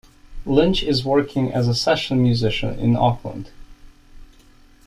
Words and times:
Lynch 0.47 0.81
is 0.81 1.05
working 1.05 1.53
as 1.53 1.67
a 1.67 1.75
session 1.75 2.23
musician 2.23 2.71
in 2.79 2.95
Auckland. 2.95 3.51